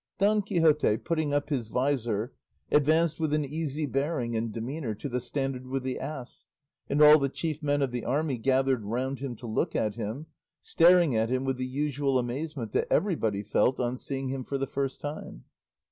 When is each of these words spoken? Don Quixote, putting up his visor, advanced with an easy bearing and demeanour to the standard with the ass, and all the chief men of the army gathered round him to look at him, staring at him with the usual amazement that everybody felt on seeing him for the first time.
Don 0.17 0.41
Quixote, 0.41 0.97
putting 0.97 1.31
up 1.31 1.49
his 1.49 1.67
visor, 1.67 2.33
advanced 2.71 3.19
with 3.19 3.35
an 3.35 3.45
easy 3.45 3.85
bearing 3.85 4.35
and 4.35 4.51
demeanour 4.51 4.95
to 4.95 5.07
the 5.07 5.19
standard 5.19 5.67
with 5.67 5.83
the 5.83 5.99
ass, 5.99 6.47
and 6.89 7.03
all 7.03 7.19
the 7.19 7.29
chief 7.29 7.61
men 7.61 7.83
of 7.83 7.91
the 7.91 8.03
army 8.03 8.39
gathered 8.39 8.83
round 8.83 9.19
him 9.19 9.35
to 9.35 9.45
look 9.45 9.75
at 9.75 9.93
him, 9.93 10.25
staring 10.59 11.15
at 11.15 11.29
him 11.29 11.43
with 11.45 11.57
the 11.57 11.67
usual 11.67 12.17
amazement 12.17 12.71
that 12.71 12.91
everybody 12.91 13.43
felt 13.43 13.79
on 13.79 13.95
seeing 13.95 14.29
him 14.29 14.43
for 14.43 14.57
the 14.57 14.65
first 14.65 14.99
time. 15.01 15.43